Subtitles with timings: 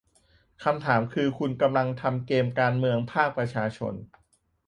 [0.63, 3.93] คำถามคือคุณกำลังทำเกมการเมืองภาคประชาชน